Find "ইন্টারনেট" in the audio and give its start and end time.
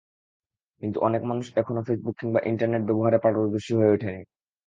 2.45-2.83